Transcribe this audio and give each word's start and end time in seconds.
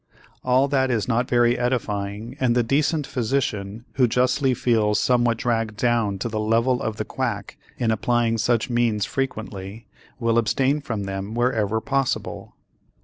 All 0.43 0.67
that 0.69 0.89
is 0.89 1.07
not 1.07 1.29
very 1.29 1.59
edifying 1.59 2.35
and 2.39 2.55
the 2.55 2.63
decent 2.63 3.05
physician, 3.05 3.85
who 3.97 4.07
justly 4.07 4.55
feels 4.55 4.99
somewhat 4.99 5.37
dragged 5.37 5.77
down 5.77 6.17
to 6.17 6.27
the 6.27 6.39
level 6.39 6.81
of 6.81 6.97
the 6.97 7.05
quack 7.05 7.55
in 7.77 7.91
applying 7.91 8.39
such 8.39 8.67
means 8.67 9.05
frequently, 9.05 9.85
will 10.19 10.39
abstain 10.39 10.81
from 10.81 11.03
them 11.03 11.35
wherever 11.35 11.79
possible. 11.81 12.55